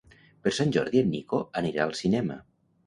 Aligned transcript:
Per 0.47 0.53
Sant 0.59 0.71
Jordi 0.77 1.03
en 1.03 1.13
Nico 1.17 1.43
anirà 1.63 1.87
al 1.89 1.97
cinema. 2.03 2.45